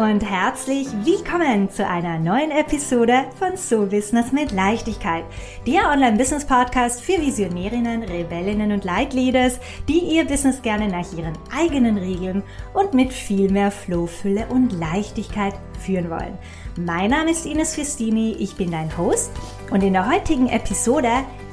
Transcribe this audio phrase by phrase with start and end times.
[0.00, 5.26] und herzlich willkommen zu einer neuen Episode von So Business mit Leichtigkeit,
[5.66, 12.42] der Online-Business-Podcast für Visionärinnen, Rebellinnen und Leitleaders, die ihr Business gerne nach ihren eigenen Regeln
[12.72, 16.38] und mit viel mehr Flow, Fülle und Leichtigkeit führen wollen.
[16.78, 19.30] Mein Name ist Ines Festini, ich bin dein Host
[19.70, 21.10] und in der heutigen Episode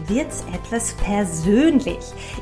[0.07, 1.99] wird's etwas persönlich.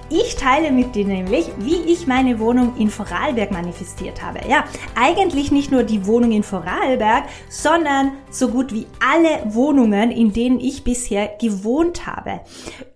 [0.09, 4.39] Ich teile mit dir nämlich, wie ich meine Wohnung in Vorarlberg manifestiert habe.
[4.47, 4.65] Ja,
[4.95, 10.59] eigentlich nicht nur die Wohnung in Vorarlberg, sondern so gut wie alle Wohnungen, in denen
[10.59, 12.41] ich bisher gewohnt habe.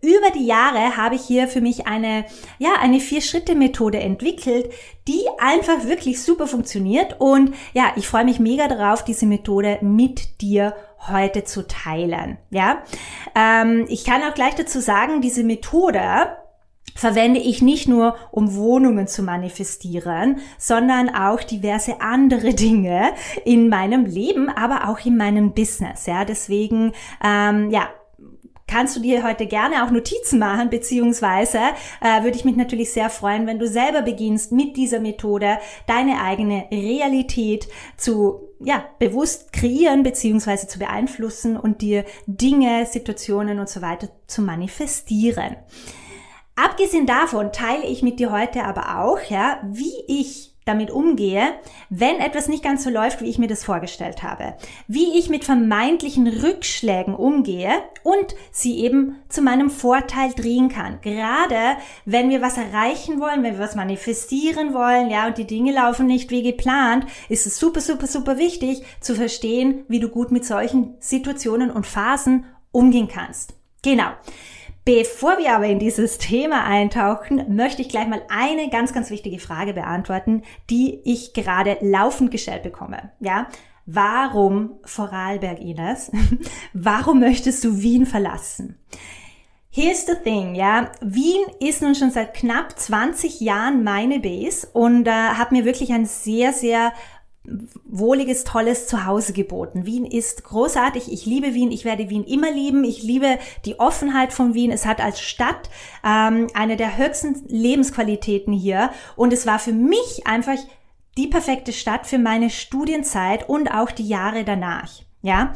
[0.02, 2.26] Über die Jahre habe ich hier für mich eine,
[2.58, 4.72] ja, eine Vier-Schritte-Methode entwickelt,
[5.08, 10.42] die einfach wirklich super funktioniert und ja, ich freue mich mega darauf, diese Methode mit
[10.42, 10.73] dir
[11.08, 12.38] heute zu teilen.
[12.49, 12.84] Ja,
[13.35, 16.02] ähm, ich kann auch gleich dazu sagen, diese Methode
[16.95, 23.14] verwende ich nicht nur, um Wohnungen zu manifestieren, sondern auch diverse andere Dinge
[23.45, 26.06] in meinem Leben, aber auch in meinem Business.
[26.06, 26.91] Ja, deswegen,
[27.23, 27.89] ähm, ja,
[28.67, 31.58] kannst du dir heute gerne auch Notizen machen, beziehungsweise
[32.02, 36.22] äh, würde ich mich natürlich sehr freuen, wenn du selber beginnst mit dieser Methode deine
[36.22, 43.82] eigene Realität zu ja, bewusst kreieren beziehungsweise zu beeinflussen und dir Dinge, Situationen und so
[43.82, 45.56] weiter zu manifestieren.
[46.56, 51.56] Abgesehen davon teile ich mit dir heute aber auch, ja, wie ich damit umgehe,
[51.89, 54.53] wenn etwas nicht ganz so läuft, wie ich mir das vorgestellt habe.
[54.88, 57.72] Wie ich mit vermeintlichen Rückschlägen umgehe
[58.03, 61.02] und sie eben zu meinem Vorteil drehen kann.
[61.02, 65.73] Gerade wenn wir was erreichen wollen, wenn wir was manifestieren wollen, ja, und die Dinge
[65.73, 70.31] laufen nicht wie geplant, ist es super, super, super wichtig zu verstehen, wie du gut
[70.31, 73.53] mit solchen Situationen und Phasen umgehen kannst.
[73.81, 74.12] Genau.
[74.90, 79.38] Bevor wir aber in dieses Thema eintauchen, möchte ich gleich mal eine ganz, ganz wichtige
[79.38, 80.41] Frage beantworten,
[80.72, 83.12] die ich gerade laufend gestellt bekomme.
[83.19, 83.50] Ja,
[83.86, 86.12] warum Vorarlberg, Ines?
[86.74, 88.80] warum möchtest du Wien verlassen?
[89.69, 90.92] Here's the thing, ja.
[91.02, 95.92] Wien ist nun schon seit knapp 20 Jahren meine Base und äh, hat mir wirklich
[95.92, 96.94] ein sehr, sehr
[97.44, 99.85] wohliges, tolles Zuhause geboten.
[99.85, 101.11] Wien ist großartig.
[101.11, 101.72] Ich liebe Wien.
[101.72, 102.83] Ich werde Wien immer lieben.
[102.83, 104.72] Ich liebe die Offenheit von Wien.
[104.72, 105.69] Es hat als Stadt
[106.03, 108.91] ähm, eine der höchsten Lebensqualitäten hier.
[109.16, 110.57] Und es war für mich einfach
[111.17, 114.91] die perfekte Stadt für meine Studienzeit und auch die Jahre danach.
[115.21, 115.53] Ja,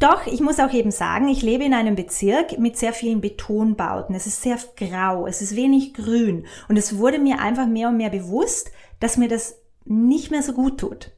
[0.00, 4.14] doch, ich muss auch eben sagen, ich lebe in einem Bezirk mit sehr vielen Betonbauten.
[4.16, 7.96] Es ist sehr grau, es ist wenig grün und es wurde mir einfach mehr und
[7.96, 11.12] mehr bewusst, dass mir das nicht mehr so gut tut.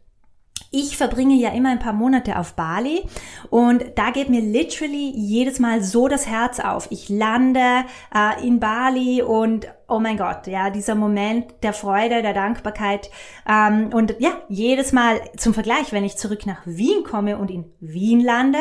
[0.72, 3.02] Ich verbringe ja immer ein paar Monate auf Bali
[3.50, 6.86] und da geht mir literally jedes Mal so das Herz auf.
[6.90, 12.34] Ich lande äh, in Bali und oh mein Gott, ja, dieser Moment der Freude, der
[12.34, 13.10] Dankbarkeit
[13.48, 17.64] ähm, und ja, jedes Mal zum Vergleich, wenn ich zurück nach Wien komme und in
[17.80, 18.60] Wien lande,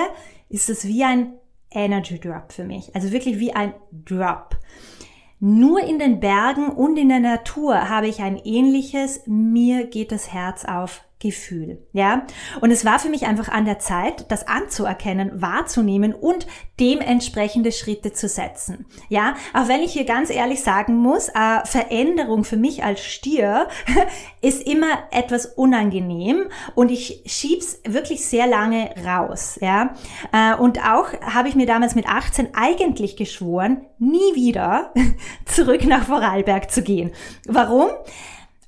[0.50, 1.34] ist es wie ein
[1.70, 2.96] Energy Drop für mich.
[2.96, 4.56] Also wirklich wie ein Drop.
[5.40, 10.34] Nur in den Bergen und in der Natur habe ich ein ähnliches Mir geht das
[10.34, 12.26] Herz auf Gefühl, ja.
[12.62, 16.48] Und es war für mich einfach an der Zeit, das anzuerkennen, wahrzunehmen und
[16.80, 19.36] dementsprechende Schritte zu setzen, ja.
[19.54, 23.68] Auch wenn ich hier ganz ehrlich sagen muss, äh, Veränderung für mich als Stier
[24.42, 29.96] ist immer etwas unangenehm und ich schieb's wirklich sehr lange raus, ja.
[30.32, 34.94] Äh, und auch habe ich mir damals mit 18 eigentlich geschworen, nie wieder
[35.46, 37.12] zurück nach Vorarlberg zu gehen.
[37.46, 37.90] Warum?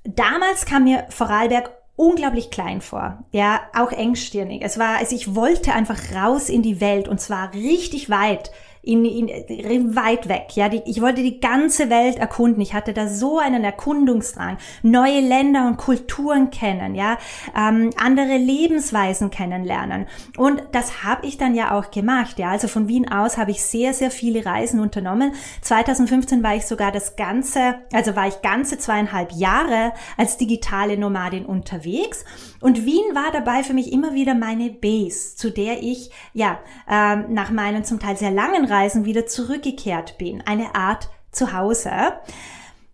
[0.04, 4.64] Damals kam mir Vorarlberg unglaublich klein vor, ja, auch engstirnig.
[4.64, 8.52] Es war, also ich wollte einfach raus in die Welt und zwar richtig weit
[8.84, 10.56] in, in, weit weg.
[10.56, 12.62] Ja, die, ich wollte die ganze Welt erkunden.
[12.62, 17.18] Ich hatte da so einen Erkundungsdrang, neue Länder und Kulturen kennen, ja,
[17.56, 20.08] ähm, andere Lebensweisen kennenlernen.
[20.36, 22.40] Und das habe ich dann ja auch gemacht.
[22.40, 25.34] Ja, also von Wien aus habe ich sehr, sehr viele Reisen unternommen.
[25.62, 31.46] 2015 war ich sogar das ganze, also war ich ganze zweieinhalb Jahre als digitale Nomadin
[31.46, 32.26] unterwegs.
[32.62, 37.26] Und Wien war dabei für mich immer wieder meine Base, zu der ich ja ähm,
[37.30, 40.42] nach meinen zum Teil sehr langen Reisen wieder zurückgekehrt bin.
[40.42, 41.92] Eine Art Zuhause.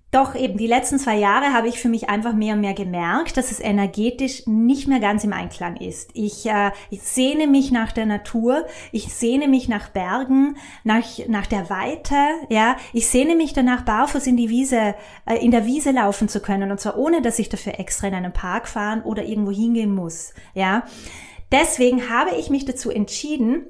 [0.10, 3.36] Doch eben die letzten zwei Jahre habe ich für mich einfach mehr und mehr gemerkt,
[3.36, 6.12] dass es energetisch nicht mehr ganz im Einklang ist.
[6.14, 11.46] Ich, äh, ich sehne mich nach der Natur, ich sehne mich nach Bergen, nach, nach
[11.46, 12.16] der Weite,
[12.48, 14.96] ja, ich sehne mich danach, barfuß in die Wiese,
[15.26, 18.14] äh, in der Wiese laufen zu können und zwar ohne, dass ich dafür extra in
[18.14, 20.84] einen Park fahren oder irgendwo hingehen muss, ja.
[21.52, 23.68] Deswegen habe ich mich dazu entschieden,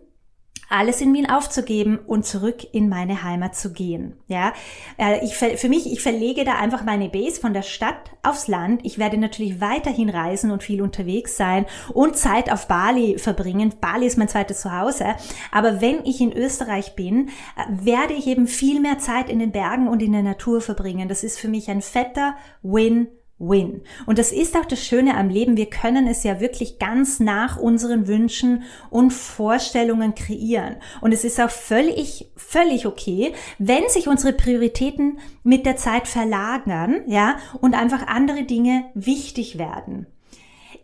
[0.69, 4.17] alles in Wien aufzugeben und zurück in meine Heimat zu gehen.
[4.27, 4.53] Ja,
[4.97, 8.81] äh, ich für mich, ich verlege da einfach meine Base von der Stadt aufs Land.
[8.83, 13.73] Ich werde natürlich weiterhin reisen und viel unterwegs sein und Zeit auf Bali verbringen.
[13.79, 15.15] Bali ist mein zweites Zuhause.
[15.51, 19.51] Aber wenn ich in Österreich bin, äh, werde ich eben viel mehr Zeit in den
[19.51, 21.07] Bergen und in der Natur verbringen.
[21.07, 23.07] Das ist für mich ein fetter Win
[23.39, 23.81] Win.
[24.05, 25.57] Und das ist auch das Schöne am Leben.
[25.57, 30.77] Wir können es ja wirklich ganz nach unseren Wünschen und Vorstellungen kreieren.
[31.01, 37.01] Und es ist auch völlig, völlig okay, wenn sich unsere Prioritäten mit der Zeit verlagern,
[37.05, 40.07] ja, und einfach andere Dinge wichtig werden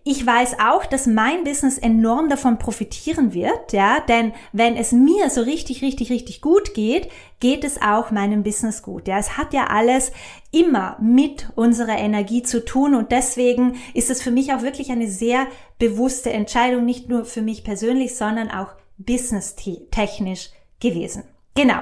[0.05, 5.29] ich weiß auch, dass mein Business enorm davon profitieren wird, ja, denn wenn es mir
[5.29, 7.09] so richtig, richtig, richtig gut geht,
[7.39, 9.07] geht es auch meinem Business gut.
[9.07, 10.11] Ja, es hat ja alles
[10.51, 15.07] immer mit unserer Energie zu tun und deswegen ist es für mich auch wirklich eine
[15.07, 15.47] sehr
[15.79, 20.49] bewusste Entscheidung, nicht nur für mich persönlich, sondern auch business-technisch
[20.81, 21.23] gewesen.
[21.55, 21.79] Genau.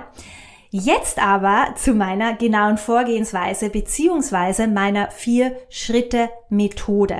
[0.73, 7.17] Jetzt aber zu meiner genauen Vorgehensweise beziehungsweise meiner Vier-Schritte-Methode.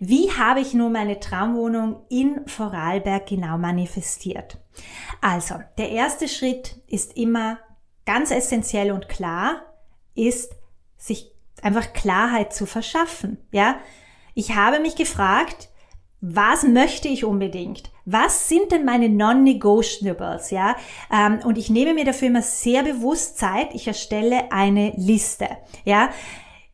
[0.00, 4.56] Wie habe ich nun meine Traumwohnung in Vorarlberg genau manifestiert?
[5.20, 7.58] Also, der erste Schritt ist immer
[8.06, 9.60] ganz essentiell und klar,
[10.14, 10.56] ist
[10.96, 11.30] sich
[11.60, 13.36] einfach Klarheit zu verschaffen.
[13.50, 13.76] Ja,
[14.32, 15.68] ich habe mich gefragt,
[16.22, 17.91] was möchte ich unbedingt?
[18.04, 20.50] Was sind denn meine Non-Negotiables?
[20.50, 20.76] Ja,
[21.12, 23.74] ähm, und ich nehme mir dafür immer sehr bewusst Zeit.
[23.74, 25.48] Ich erstelle eine Liste.
[25.84, 26.10] Ja,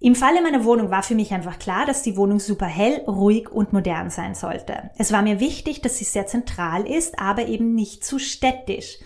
[0.01, 3.51] im Falle meiner Wohnung war für mich einfach klar, dass die Wohnung super hell, ruhig
[3.51, 4.91] und modern sein sollte.
[4.97, 8.99] Es war mir wichtig, dass sie sehr zentral ist, aber eben nicht zu städtisch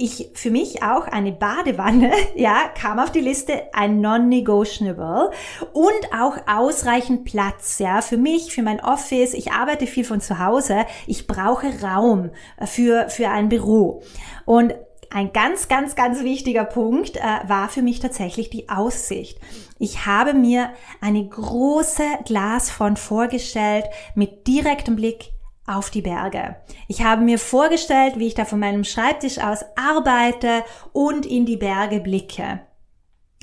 [0.00, 5.30] ich für mich auch eine Badewanne, ja, kam auf die Liste, ein non-negotiable
[5.72, 9.34] und auch ausreichend Platz, ja, für mich, für mein Office.
[9.34, 10.86] Ich arbeite viel von zu Hause.
[11.06, 12.30] Ich brauche Raum
[12.64, 14.02] für, für ein Büro.
[14.46, 14.74] Und
[15.10, 19.38] ein ganz, ganz, ganz wichtiger Punkt äh, war für mich tatsächlich die Aussicht.
[19.78, 20.70] Ich habe mir
[21.00, 25.32] eine große Glasfront vorgestellt mit direktem Blick
[25.70, 26.56] auf die Berge.
[26.88, 31.56] Ich habe mir vorgestellt, wie ich da von meinem Schreibtisch aus arbeite und in die
[31.56, 32.60] Berge blicke.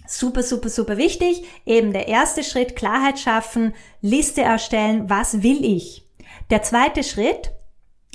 [0.08, 1.44] Super, super, super wichtig.
[1.66, 6.08] Eben der erste Schritt, Klarheit schaffen, Liste erstellen, was will ich?
[6.50, 7.52] Der zweite Schritt,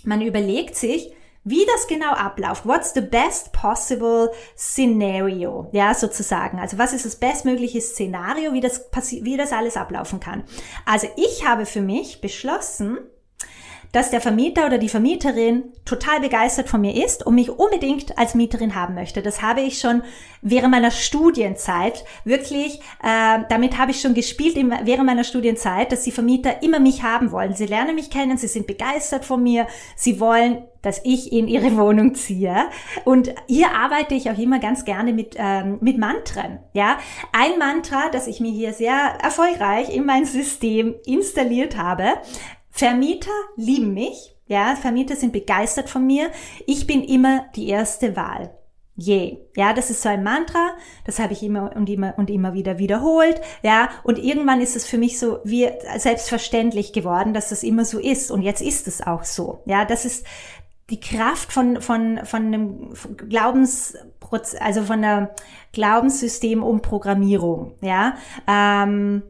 [0.05, 1.13] man überlegt sich,
[1.45, 2.67] wie das genau abläuft.
[2.67, 5.69] What's the best possible scenario?
[5.73, 6.59] Ja, sozusagen.
[6.59, 8.89] Also was ist das bestmögliche Szenario, wie das,
[9.23, 10.45] wie das alles ablaufen kann?
[10.87, 12.99] Also ich habe für mich beschlossen,
[13.93, 18.35] dass der Vermieter oder die Vermieterin total begeistert von mir ist und mich unbedingt als
[18.35, 19.23] Mieterin haben möchte.
[19.23, 20.03] Das habe ich schon
[20.41, 26.03] während meiner Studienzeit wirklich, äh, damit habe ich schon gespielt im, während meiner Studienzeit, dass
[26.03, 27.55] die Vermieter immer mich haben wollen.
[27.55, 31.77] Sie lernen mich kennen, sie sind begeistert von mir, sie wollen dass ich in ihre
[31.77, 32.69] Wohnung ziehe.
[33.05, 36.59] Und hier arbeite ich auch immer ganz gerne mit, ähm, mit Mantren.
[36.73, 36.99] Ja,
[37.33, 42.15] ein Mantra, das ich mir hier sehr erfolgreich in mein System installiert habe,
[42.73, 44.35] Vermieter lieben mich.
[44.47, 46.31] Ja, Vermieter sind begeistert von mir.
[46.67, 48.51] Ich bin immer die erste Wahl.
[48.97, 49.39] Je.
[49.57, 50.73] Ja, das ist so ein Mantra,
[51.05, 53.41] das habe ich immer und immer und immer wieder wiederholt.
[53.63, 57.99] Ja, und irgendwann ist es für mich so wie selbstverständlich geworden, dass das immer so
[57.99, 58.31] ist.
[58.31, 59.63] Und jetzt ist es auch so.
[59.67, 60.27] Ja, das ist
[60.91, 62.91] die Kraft von, von, von einem
[63.29, 65.35] Glaubensprozess, also von der
[65.73, 67.75] Glaubenssystem um Programmierung.
[67.81, 69.23] Ja, ähm,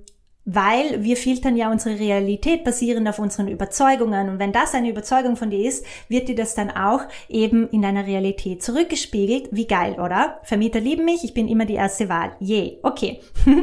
[0.44, 4.28] weil wir filtern ja unsere Realität basierend auf unseren Überzeugungen.
[4.28, 7.82] Und wenn das eine Überzeugung von dir ist, wird dir das dann auch eben in
[7.82, 9.48] deiner Realität zurückgespiegelt.
[9.52, 10.40] Wie geil, oder?
[10.42, 12.36] Vermieter lieben mich, ich bin immer die erste Wahl.
[12.40, 13.20] Je, okay.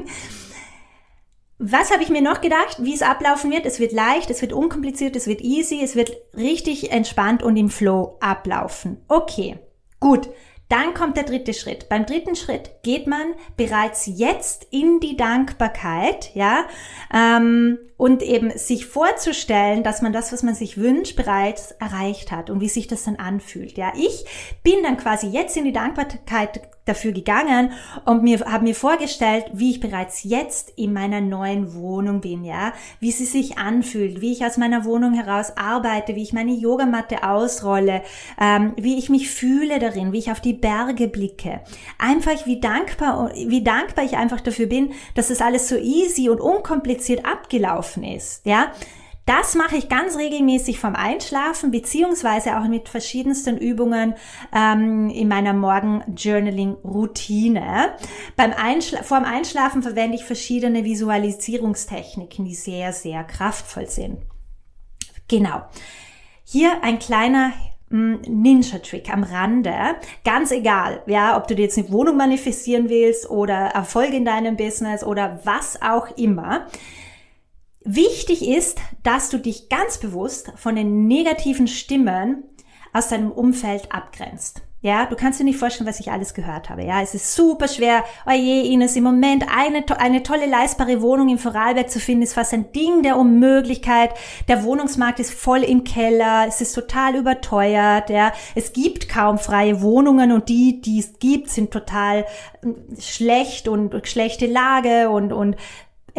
[1.62, 3.66] Was habe ich mir noch gedacht, wie es ablaufen wird?
[3.66, 7.70] Es wird leicht, es wird unkompliziert, es wird easy, es wird richtig entspannt und im
[7.70, 9.04] Flow ablaufen.
[9.10, 9.60] Okay,
[10.00, 10.30] gut.
[10.70, 11.90] Dann kommt der dritte Schritt.
[11.90, 16.66] Beim dritten Schritt geht man bereits jetzt in die Dankbarkeit, ja,
[17.14, 22.50] ähm, und eben sich vorzustellen, dass man das, was man sich wünscht, bereits erreicht hat
[22.50, 23.78] und wie sich das dann anfühlt.
[23.78, 24.26] Ja, ich
[24.64, 27.72] bin dann quasi jetzt in die Dankbarkeit dafür gegangen
[28.06, 32.74] und mir habe mir vorgestellt, wie ich bereits jetzt in meiner neuen Wohnung bin, ja,
[33.00, 37.24] wie sie sich anfühlt, wie ich aus meiner Wohnung heraus arbeite, wie ich meine Yogamatte
[37.24, 38.02] ausrolle,
[38.40, 41.62] ähm, wie ich mich fühle darin, wie ich auf die Berge blicke.
[41.98, 46.42] Einfach wie dankbar, wie dankbar ich einfach dafür bin, dass es alles so easy und
[46.42, 48.46] unkompliziert abgelaufen gelaufen ist.
[48.46, 48.72] Ja,
[49.30, 54.16] das mache ich ganz regelmäßig vom Einschlafen, beziehungsweise auch mit verschiedensten Übungen
[54.52, 57.92] ähm, in meiner Morgen-Journaling-Routine.
[58.36, 64.18] Beim Einschla vorm Einschlafen verwende ich verschiedene Visualisierungstechniken, die sehr, sehr kraftvoll sind.
[65.28, 65.62] Genau.
[66.44, 67.54] Hier ein kleiner
[67.90, 69.76] mm, Ninja-Trick am Rande.
[70.26, 74.58] Ganz egal, ja, ob du dir jetzt eine Wohnung manifestieren willst oder Erfolg in deinem
[74.58, 76.66] Business oder was auch immer.
[77.82, 82.44] Wichtig ist, dass du dich ganz bewusst von den negativen Stimmen
[82.94, 84.62] aus deinem Umfeld abgrenzt.
[84.82, 86.86] Ja, du kannst dir nicht vorstellen, was ich alles gehört habe.
[86.86, 88.06] Ja, es ist super schwer.
[88.26, 92.34] Oh je, Ines, im Moment eine, eine tolle leistbare Wohnung im Vorarlberg zu finden, ist
[92.34, 94.12] fast ein Ding der Unmöglichkeit.
[94.48, 96.46] Der Wohnungsmarkt ist voll im Keller.
[96.48, 98.10] Es ist total überteuert.
[98.10, 102.26] Ja, es gibt kaum freie Wohnungen und die, die es gibt, sind total
[102.62, 105.58] hm, schlecht und schlechte Lage und, und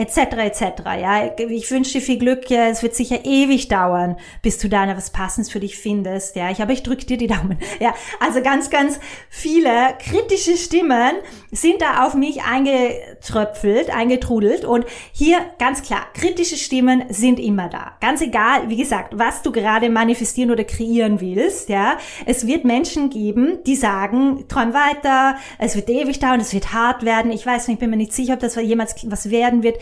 [0.00, 0.16] etc.
[0.38, 0.62] etc.
[0.98, 2.48] Ja, ich wünsche dir viel Glück.
[2.50, 6.36] Ja, es wird sicher ewig dauern, bis du da was Passendes für dich findest.
[6.36, 7.58] Ja, ich aber ich drücke dir die Daumen.
[7.80, 11.12] Ja, also ganz, ganz viele kritische Stimmen
[11.50, 17.92] sind da auf mich eingetröpfelt, eingetrudelt und hier ganz klar, kritische Stimmen sind immer da.
[18.00, 21.70] Ganz egal, wie gesagt, was du gerade manifestieren oder kreieren willst.
[21.70, 26.72] Ja, es wird Menschen geben, die sagen, träum weiter, es wird ewig dauern, es wird
[26.74, 27.30] hart werden.
[27.30, 29.78] Ich weiß nicht, ich bin mir nicht sicher, ob das jemals was werden wird.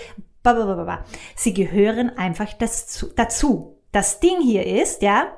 [1.35, 3.77] Sie gehören einfach dazu.
[3.93, 5.29] Das Ding hier ist, ja,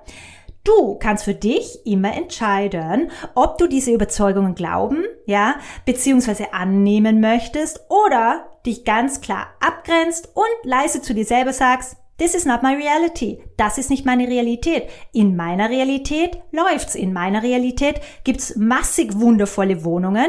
[0.62, 5.54] Du kannst für dich immer entscheiden, ob du diese Überzeugungen glauben, ja,
[5.86, 12.34] beziehungsweise annehmen möchtest oder dich ganz klar abgrenzt und leise zu dir selber sagst, This
[12.34, 13.38] is not my reality.
[13.56, 14.90] Das ist nicht meine Realität.
[15.14, 16.94] In meiner Realität läuft's.
[16.94, 20.26] In meiner Realität gibt's massig wundervolle Wohnungen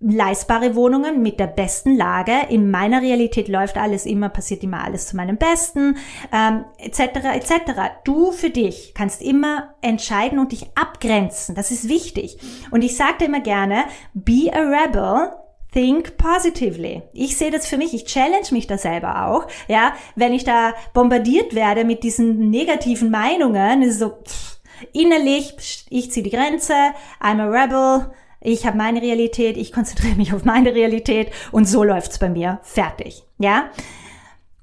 [0.00, 2.32] leistbare Wohnungen mit der besten Lage.
[2.50, 5.96] In meiner Realität läuft alles immer, passiert immer alles zu meinem Besten,
[6.32, 7.00] ähm, etc.
[7.34, 7.80] etc.
[8.04, 11.54] Du für dich kannst immer entscheiden und dich abgrenzen.
[11.54, 12.38] Das ist wichtig.
[12.70, 15.32] Und ich sagte immer gerne, be a rebel.
[15.72, 17.02] Think positively.
[17.12, 19.46] Ich sehe das für mich, ich challenge mich da selber auch.
[19.68, 24.58] Ja, wenn ich da bombardiert werde mit diesen negativen Meinungen, ist so pff,
[24.94, 26.72] innerlich, ich ziehe die Grenze,
[27.20, 31.82] I'm a rebel, ich habe meine Realität, ich konzentriere mich auf meine Realität und so
[31.82, 32.60] läuft's bei mir.
[32.62, 33.24] Fertig.
[33.38, 33.70] Ja?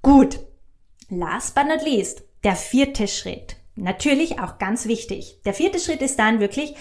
[0.01, 0.39] Gut.
[1.09, 3.57] Last but not least, der vierte Schritt.
[3.75, 5.41] Natürlich auch ganz wichtig.
[5.45, 6.75] Der vierte Schritt ist dann wirklich,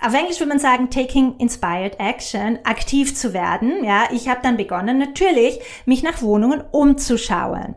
[0.00, 3.84] auf Englisch würde man sagen, taking inspired action, aktiv zu werden.
[3.84, 7.74] Ja, ich habe dann begonnen, natürlich mich nach Wohnungen umzuschauen.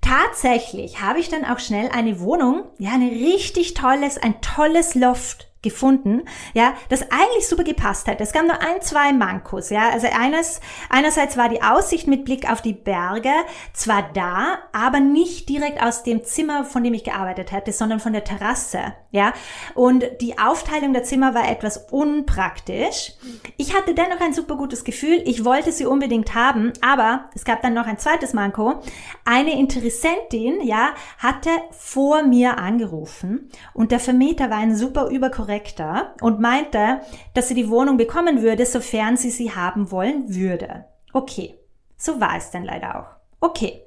[0.00, 5.48] Tatsächlich habe ich dann auch schnell eine Wohnung, ja, eine richtig tolles, ein tolles Loft
[5.62, 6.22] gefunden,
[6.54, 8.20] ja, das eigentlich super gepasst hat.
[8.20, 9.88] Es gab nur ein, zwei Mankos, ja.
[9.90, 10.60] Also eines,
[10.90, 13.32] einerseits war die Aussicht mit Blick auf die Berge
[13.72, 18.12] zwar da, aber nicht direkt aus dem Zimmer, von dem ich gearbeitet hatte, sondern von
[18.12, 19.32] der Terrasse, ja.
[19.74, 23.14] Und die Aufteilung der Zimmer war etwas unpraktisch.
[23.56, 25.22] Ich hatte dennoch ein super gutes Gefühl.
[25.24, 28.82] Ich wollte sie unbedingt haben, aber es gab dann noch ein zweites Manko.
[29.24, 36.14] Eine Interessentin, ja, hatte vor mir angerufen und der Vermieter war ein super überkorrekt korrekter
[36.20, 37.00] und meinte,
[37.34, 40.84] dass sie die Wohnung bekommen würde, sofern sie sie haben wollen würde.
[41.12, 41.54] Okay,
[41.96, 43.06] so war es dann leider auch.
[43.40, 43.82] Okay.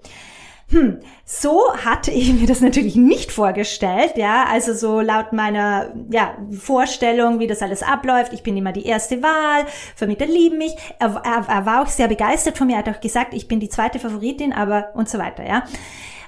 [0.72, 6.38] Hm, so hatte ich mir das natürlich nicht vorgestellt, ja, also so laut meiner ja,
[6.58, 8.34] Vorstellung, wie das alles abläuft.
[8.34, 10.76] Ich bin immer die erste Wahl, Vermieter lieben mich.
[11.00, 13.60] Er, er, er war auch sehr begeistert von mir, er hat auch gesagt, ich bin
[13.60, 15.64] die zweite Favoritin, aber und so weiter, ja.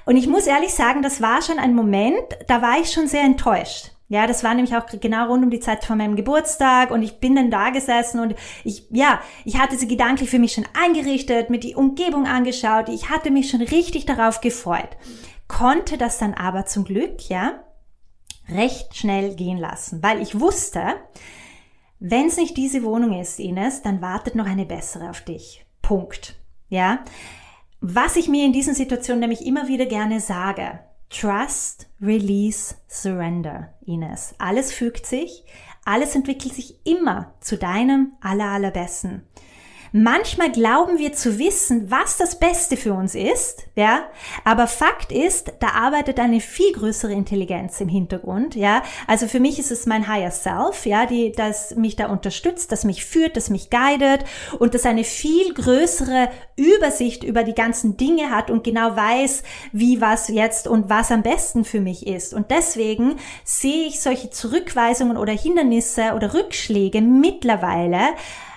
[0.04, 3.22] Und ich muss ehrlich sagen, das war schon ein Moment, da war ich schon sehr
[3.22, 3.91] enttäuscht.
[4.12, 7.18] Ja, das war nämlich auch genau rund um die Zeit von meinem Geburtstag und ich
[7.18, 11.48] bin dann da gesessen und ich, ja, ich hatte sie gedanklich für mich schon eingerichtet,
[11.48, 14.98] mit die Umgebung angeschaut, ich hatte mich schon richtig darauf gefreut.
[15.48, 17.64] Konnte das dann aber zum Glück, ja,
[18.50, 20.82] recht schnell gehen lassen, weil ich wusste,
[21.98, 25.64] wenn es nicht diese Wohnung ist, Ines, dann wartet noch eine bessere auf dich.
[25.80, 26.36] Punkt.
[26.68, 27.02] Ja.
[27.80, 30.80] Was ich mir in diesen Situationen nämlich immer wieder gerne sage,
[31.12, 34.34] Trust, Release, Surrender, Ines.
[34.38, 35.44] Alles fügt sich,
[35.84, 39.22] alles entwickelt sich immer zu deinem aller, allerbesten.
[39.94, 44.04] Manchmal glauben wir zu wissen, was das Beste für uns ist, ja,
[44.42, 48.82] aber Fakt ist, da arbeitet eine viel größere Intelligenz im Hintergrund, ja.
[49.06, 52.84] Also für mich ist es mein Higher Self, ja, die, das mich da unterstützt, das
[52.84, 54.24] mich führt, das mich guidet
[54.58, 60.00] und das eine viel größere Übersicht über die ganzen Dinge hat und genau weiß, wie
[60.00, 62.32] was jetzt und was am besten für mich ist.
[62.32, 68.00] Und deswegen sehe ich solche Zurückweisungen oder Hindernisse oder Rückschläge mittlerweile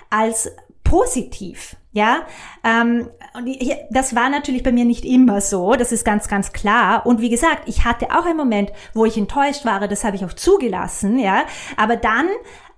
[0.10, 0.50] als
[0.86, 1.76] positiv.
[1.92, 2.24] Ja,
[2.66, 6.52] ähm, und hier, das war natürlich bei mir nicht immer so, das ist ganz, ganz
[6.52, 7.06] klar.
[7.06, 10.26] Und wie gesagt, ich hatte auch einen Moment, wo ich enttäuscht war, das habe ich
[10.26, 11.46] auch zugelassen, ja.
[11.78, 12.28] Aber dann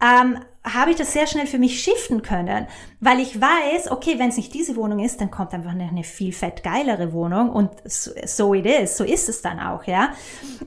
[0.02, 2.68] ähm, habe ich das sehr schnell für mich shiften können,
[3.00, 6.32] weil ich weiß, okay, wenn es nicht diese Wohnung ist, dann kommt einfach eine, viel
[6.32, 10.10] fett geilere Wohnung und so, so it is, so ist es dann auch, ja.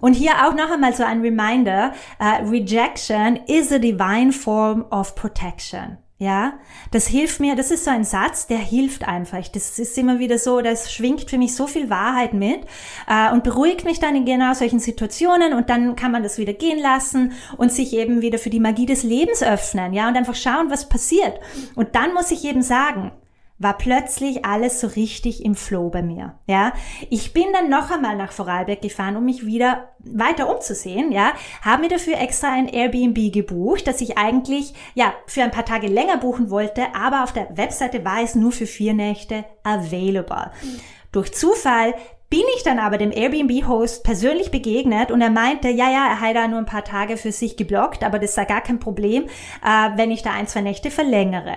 [0.00, 5.14] Und hier auch noch einmal so ein Reminder, uh, Rejection is a divine form of
[5.14, 5.99] protection.
[6.23, 6.59] Ja,
[6.91, 9.49] das hilft mir, das ist so ein Satz, der hilft einfach.
[9.49, 12.61] Das ist immer wieder so, das schwingt für mich so viel Wahrheit mit
[13.09, 16.53] äh, und beruhigt mich dann in genau solchen Situationen und dann kann man das wieder
[16.53, 20.35] gehen lassen und sich eben wieder für die Magie des Lebens öffnen, ja, und einfach
[20.35, 21.41] schauen, was passiert.
[21.75, 23.12] Und dann muss ich eben sagen,
[23.61, 26.35] war plötzlich alles so richtig im Flow bei mir.
[26.47, 26.73] Ja,
[27.11, 31.12] ich bin dann noch einmal nach Vorarlberg gefahren, um mich wieder weiter umzusehen.
[31.12, 35.67] Ja, habe mir dafür extra ein Airbnb gebucht, das ich eigentlich ja für ein paar
[35.67, 40.50] Tage länger buchen wollte, aber auf der Webseite war es nur für vier Nächte available.
[40.62, 40.81] Mhm.
[41.12, 41.95] Durch Zufall
[42.30, 46.37] bin ich dann aber dem Airbnb-Host persönlich begegnet und er meinte, ja, ja, er hat
[46.37, 49.25] da nur ein paar Tage für sich geblockt, aber das sei gar kein Problem,
[49.64, 51.56] äh, wenn ich da ein, zwei Nächte verlängere.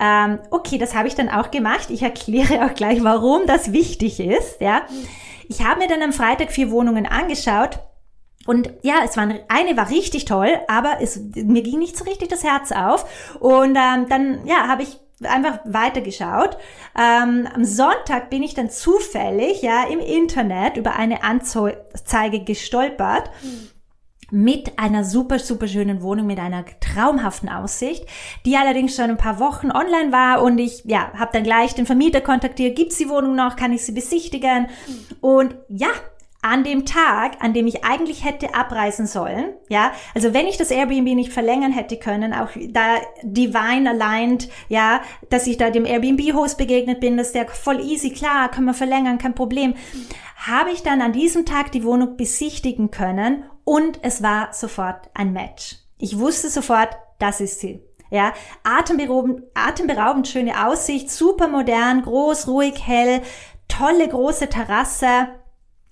[0.00, 1.90] Ähm, okay, das habe ich dann auch gemacht.
[1.90, 4.58] Ich erkläre auch gleich, warum das wichtig ist.
[4.60, 4.86] Ja,
[5.48, 7.78] Ich habe mir dann am Freitag vier Wohnungen angeschaut.
[8.46, 12.28] Und ja, es war eine war richtig toll, aber es mir ging nicht so richtig
[12.28, 13.04] das Herz auf.
[13.40, 16.56] Und ähm, dann ja, habe ich einfach weitergeschaut.
[16.96, 23.30] Ähm, am Sonntag bin ich dann zufällig ja im Internet über eine Anzeige gestolpert.
[24.32, 28.06] Mit einer super, super schönen Wohnung mit einer traumhaften Aussicht,
[28.44, 31.86] die allerdings schon ein paar Wochen online war und ich ja habe dann gleich den
[31.86, 32.74] Vermieter kontaktiert.
[32.74, 33.54] Gibt's die Wohnung noch?
[33.54, 34.66] Kann ich sie besichtigen?
[35.20, 35.90] Und ja,
[36.42, 40.70] an dem Tag, an dem ich eigentlich hätte abreisen sollen, ja, also wenn ich das
[40.70, 46.58] Airbnb nicht verlängern hätte können, auch da divine aligned, ja, dass ich da dem Airbnb-Host
[46.58, 49.74] begegnet bin, dass der voll easy, klar, können wir verlängern, kein Problem,
[50.36, 55.32] habe ich dann an diesem Tag die Wohnung besichtigen können und es war sofort ein
[55.32, 55.76] Match.
[55.98, 57.82] Ich wusste sofort, das ist sie.
[58.10, 63.20] Ja, atemberaubend, atemberaubend schöne Aussicht, super modern, groß, ruhig, hell,
[63.66, 65.28] tolle große Terrasse,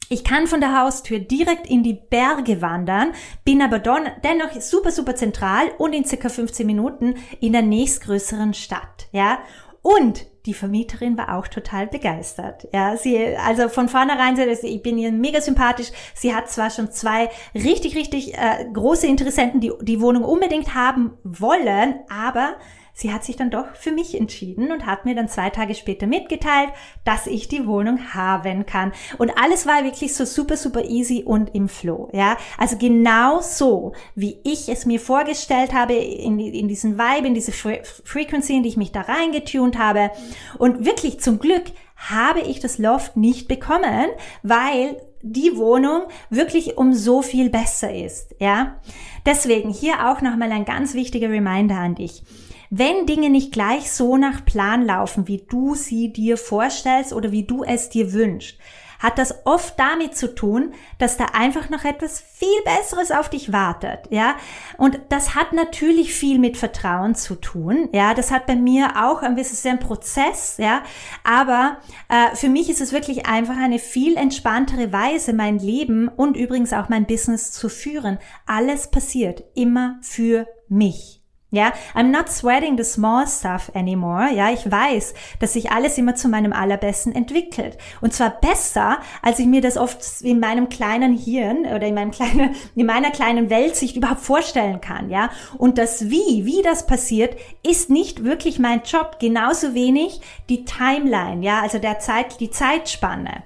[0.08, 3.12] ich kann von der Haustür direkt in die Berge wandern,
[3.44, 9.08] bin aber dennoch super, super zentral und in circa 15 Minuten in der nächstgrößeren Stadt,
[9.12, 9.38] ja.
[9.82, 12.66] Und die Vermieterin war auch total begeistert.
[12.72, 15.90] Ja, sie, also von vornherein, ich bin ihr mega sympathisch.
[16.14, 21.12] Sie hat zwar schon zwei richtig, richtig äh, große Interessenten, die die Wohnung unbedingt haben
[21.22, 22.57] wollen, aber
[22.94, 26.07] sie hat sich dann doch für mich entschieden und hat mir dann zwei Tage später
[26.07, 26.70] mitgeteilt,
[27.04, 28.92] dass ich die Wohnung haben kann.
[29.18, 32.09] Und alles war wirklich so super, super easy und im Flow.
[32.12, 37.35] Ja, also genau so, wie ich es mir vorgestellt habe, in, in diesen Vibe, in
[37.35, 40.11] diese Fre Frequency, in die ich mich da reingetunt habe.
[40.59, 41.64] Und wirklich zum Glück
[41.96, 44.11] habe ich das Loft nicht bekommen,
[44.42, 48.76] weil die Wohnung wirklich um so viel besser ist, ja.
[49.24, 52.22] Deswegen hier auch nochmal ein ganz wichtiger Reminder an dich.
[52.76, 57.44] Wenn Dinge nicht gleich so nach Plan laufen, wie du sie dir vorstellst oder wie
[57.44, 58.58] du es dir wünschst,
[58.98, 63.52] hat das oft damit zu tun, dass da einfach noch etwas viel Besseres auf dich
[63.52, 64.34] wartet, ja.
[64.76, 68.12] Und das hat natürlich viel mit Vertrauen zu tun, ja.
[68.12, 70.82] Das hat bei mir auch ein bisschen Prozess, ja.
[71.22, 71.76] Aber
[72.08, 76.72] äh, für mich ist es wirklich einfach eine viel entspanntere Weise, mein Leben und übrigens
[76.72, 78.18] auch mein Business zu führen.
[78.46, 81.23] Alles passiert immer für mich.
[81.54, 84.32] Ja, I'm not sweating the small stuff anymore.
[84.34, 87.78] Ja, ich weiß, dass sich alles immer zu meinem allerbesten entwickelt.
[88.00, 92.10] Und zwar besser, als ich mir das oft in meinem kleinen Hirn oder in meinem
[92.10, 95.10] kleinen, in meiner kleinen Weltsicht überhaupt vorstellen kann.
[95.10, 99.18] Ja, und das Wie, wie das passiert, ist nicht wirklich mein Job.
[99.20, 101.44] Genauso wenig die Timeline.
[101.44, 103.42] Ja, also der Zeit, die Zeitspanne.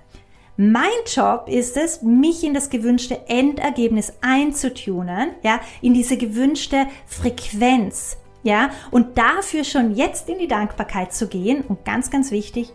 [0.61, 8.17] Mein Job ist es, mich in das gewünschte Endergebnis einzutunen, ja, in diese gewünschte Frequenz,
[8.43, 12.73] ja, und dafür schon jetzt in die Dankbarkeit zu gehen und ganz, ganz wichtig,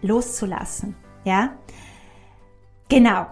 [0.00, 1.52] loszulassen, ja.
[2.88, 3.26] Genau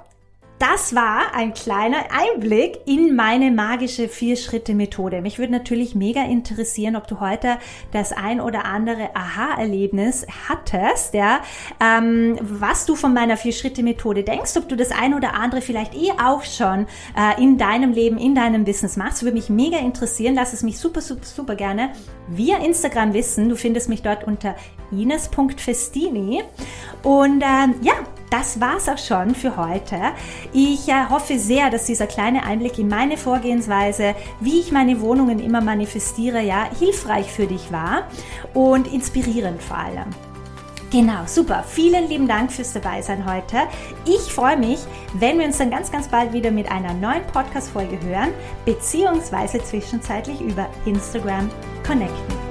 [0.58, 5.20] das war ein kleiner Einblick in meine magische Vier-Schritte-Methode.
[5.20, 7.58] Mich würde natürlich mega interessieren, ob du heute
[7.92, 11.40] das ein oder andere Aha-Erlebnis hattest, ja,
[11.80, 16.12] ähm, was du von meiner Vier-Schritte-Methode denkst, ob du das ein oder andere vielleicht eh
[16.22, 19.22] auch schon äh, in deinem Leben, in deinem Business machst.
[19.22, 20.34] Würde mich mega interessieren.
[20.34, 21.90] Lass es mich super, super, super gerne
[22.28, 23.48] via Instagram wissen.
[23.48, 24.56] Du findest mich dort unter
[24.90, 26.44] ines.festini.
[27.02, 27.94] Und ähm, ja,
[28.30, 29.96] das war's auch schon für heute.
[30.52, 35.38] Ich äh, hoffe sehr, dass dieser kleine Einblick in meine Vorgehensweise, wie ich meine Wohnungen
[35.38, 38.08] immer manifestiere, ja, hilfreich für dich war
[38.54, 40.10] und inspirierend vor allem.
[40.90, 41.64] Genau, super.
[41.66, 43.56] Vielen lieben Dank fürs Dabeisein heute.
[44.04, 44.78] Ich freue mich,
[45.14, 48.30] wenn wir uns dann ganz, ganz bald wieder mit einer neuen Podcast-Folge hören,
[48.64, 51.50] beziehungsweise zwischenzeitlich über Instagram
[51.84, 52.45] connecten.